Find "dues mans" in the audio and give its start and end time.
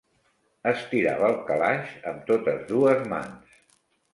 2.73-3.57